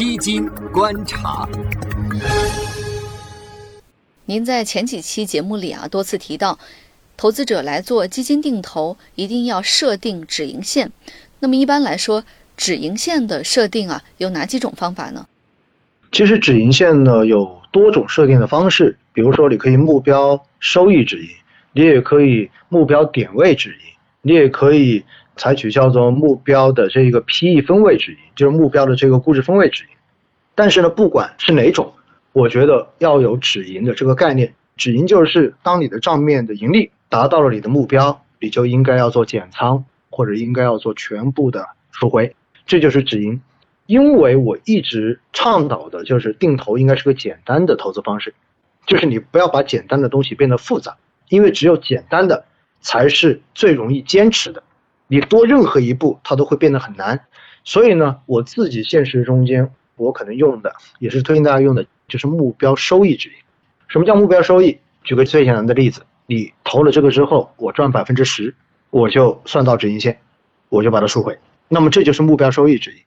[0.00, 1.46] 基金观察。
[4.24, 6.58] 您在前几期节目里啊多次提到，
[7.18, 10.90] 投资者来做基金定投一定要设定止盈线。
[11.40, 12.24] 那么一般来说，
[12.56, 15.26] 止盈线的设定啊有哪几种方法呢？
[16.12, 21.28] 其实止盈线呢有多种设定的方式，比如说你可以目标收益止盈，
[21.74, 23.76] 你也可以目标点位止盈，
[24.22, 25.04] 你也可以
[25.40, 29.90] 采取叫做目标的这一个 PE 分位止盈，就是目标的这个估值分位止盈。
[30.54, 31.94] 但是呢，不管是哪种，
[32.34, 34.52] 我觉得要有止盈的这个概念。
[34.76, 42.36] 止盈就是当你的账面的盈利达到了你的目标，你就应该要做减仓，或者应该要做全部的赎回，
[42.66, 43.40] 这就是止盈。
[43.86, 48.34] 因为我一直倡导的就是定投应该是个简单的投资方式，
[48.84, 50.98] 就是你不要把简单的东西变得复杂，
[51.30, 52.44] 因为只有简单的
[52.82, 54.62] 才是最容易坚持的，
[55.10, 57.20] 你多任何一步它都会变得很难。
[57.64, 63.34] 所以呢，我自己现实中间我可能用的也是推荐大家用的，就是目标收益止盈。
[63.88, 64.78] 什么叫目标收益？
[65.02, 68.54] 举个最简单的例子，你投了这个之后，我赚百分之十，
[68.90, 70.20] 我就算到止盈线，
[70.68, 71.36] 我就把它赎回，
[71.68, 72.98] 那么这就是目标收益止盈。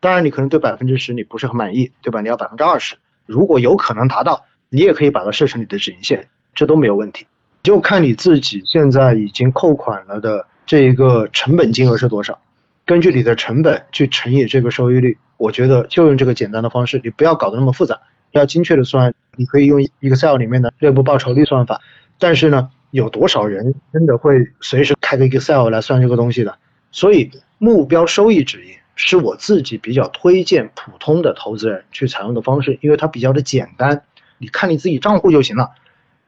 [0.00, 2.20] 当然，你可能对百分之十你不是很满意，对吧？
[2.20, 7.26] 你要百分之二十，如果有可能达到，你也可以把它设成你的止盈线，这都没有问题。
[7.62, 12.38] 就看你自己现在已经扣款了的这一个成本金额是多少，
[12.86, 15.18] 根据你的成本去乘以这个收益率。
[15.36, 21.80] 我觉得就用这个简单的方式，你不要搞得那么复杂，要精确的算，你可以用 Excel 里面的内部报酬率算法。
[22.18, 26.56] 但是呢，有多少人真的会随时开个 Excel 来算这个东西的？
[26.92, 28.74] 所以目标收益指引。
[28.94, 34.02] 是我自己比较推荐普通的投资人去采用的方式，因为它比较的简单，
[34.36, 35.70] 你看你自己账户就行了。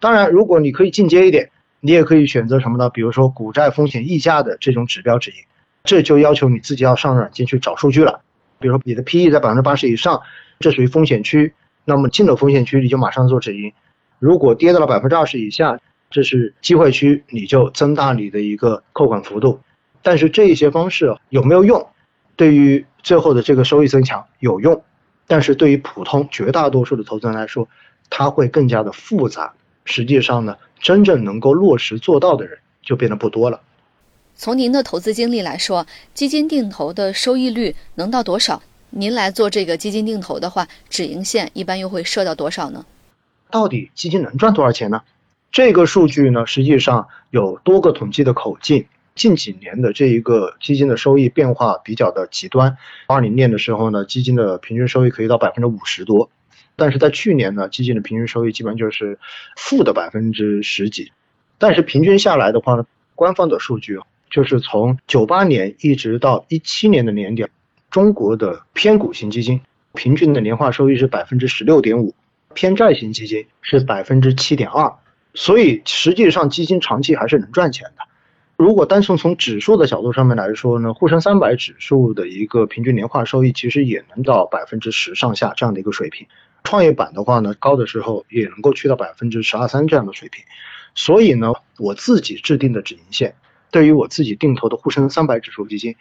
[0.00, 1.50] 当然，如果你可以进阶一点，
[1.86, 2.88] 你也可以选择什么呢？
[2.88, 5.36] 比如说股债风险溢价的这种指标止盈，
[5.82, 8.22] 这就要求你自己要上软件去找数据了。
[8.58, 10.22] 比如说你的 PE 在百分之八十以上，
[10.60, 11.52] 这属于风险区，
[11.84, 13.70] 那么进了风险区你就马上做止盈。
[14.18, 19.60] 如果跌到了百分之二十以下，这是机会区，你就增大你的一个扣款幅度。
[20.00, 21.86] 但是这一些方式有没有用？
[22.34, 24.82] 对于最后的这个收益增强有用，
[25.26, 27.68] 但是对于普通绝大多数的投资人来说，
[28.08, 29.52] 它会更加的复杂。
[29.84, 33.60] 实际上呢，真正能够落实做到的人就变得不多了。
[34.36, 38.62] 从您的投资经历来说，基金定投的收益率能到多少？
[38.90, 42.84] 您来做这个基金定投的话，止盈线一般又会设到多少呢？
[43.50, 45.02] 到底基金能赚多少钱呢？
[45.52, 48.86] 这个数据呢，实际上有多个统计的口径。
[49.14, 56.28] 近几年的这一个基金的收益变化比较的极端，二零年的时候呢，基金的平均收益可以到百分之五十多，
[56.76, 59.18] 但是在去年呢，基金的平均收益基本就是
[59.56, 61.12] 负的百分之十几，
[61.58, 63.98] 但是平均下来的话呢，官方的数据
[64.30, 67.46] 就是从九八年一直到一七年的年底，
[67.90, 69.60] 中国的偏股型基金
[69.94, 72.14] 平均的年化收益是百分之十六点五，
[72.52, 74.94] 偏债型基金是百分之七点二，
[75.34, 78.02] 所以实际上基金长期还是能赚钱的。
[78.56, 86.26] 如果单纯从指数的角度上面来说呢，沪深三百指数的一个平均年化收益其实也能到百分之十上下这样的一个水平，
[86.64, 90.44] 创业板的话呢，高的时候也能够去到百分之十二三这样的水平。
[90.94, 93.34] 所以呢，我自己制定的止盈线，
[93.70, 95.94] 对于我自己定投的沪深三百指数基金，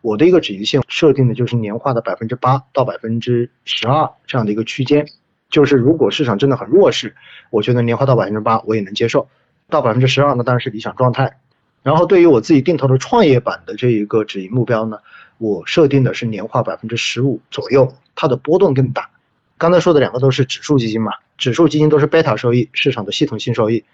[0.00, 5.06] 我的一个止盈线设定的就是年化的百分之八到百分之十二这样的一个区间。
[5.50, 7.14] 就是如果市场真的很弱势，
[7.50, 9.28] 我觉得年化到百分之八我也能接受，
[9.68, 11.38] 到百分之十二呢当然是理想状态。
[11.82, 14.98] 然后对于我自己定投的创业板的这一个止盈目标呢，
[15.38, 19.10] 我设定的是年化百分之十五左右，它的波动更大。
[19.58, 23.84] 刚才说的两个都是指数基金嘛，指数基金都是贝塔收益，市场的系统性收益。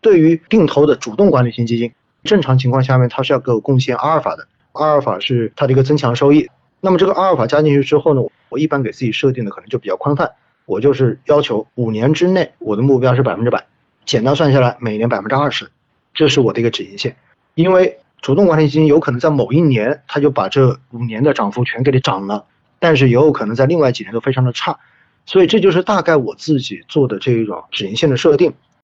[0.00, 1.92] 对于定投的主动管理型基金，
[2.24, 6.48] 正常情况下面它是要给我贡献阿尔法的，阿尔法是它的一个增强收益。
[6.80, 10.32] 那么这个阿尔法加进去之后呢，我一般给自己设定的可能就比较宽泛，
[10.66, 13.64] 我就是要求五年之内我的目标是百分之百，
[14.04, 15.70] 简单算下来每年百分之二十，
[16.14, 17.14] 这是我的一个止盈线。
[17.54, 22.44] 因为主动管理基金有可能在某一年，它就把这五年的涨幅全给你涨了，
[22.80, 24.80] 但是也有可能在另外几年都非常的差，
[25.26, 28.52] 所以这就是大概我自己做的这一种止盈线的设定。